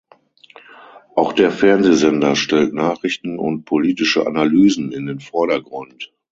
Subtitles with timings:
[1.13, 6.11] Auch der Fernsehsender stellt Nachrichten und politische Analysen in den Vordergrund.